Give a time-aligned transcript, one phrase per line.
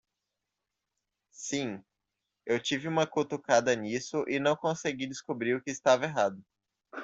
[1.31, 1.83] Sim?
[2.43, 6.43] Eu tive uma cutucada nisso e não consegui descobrir o que estava errado.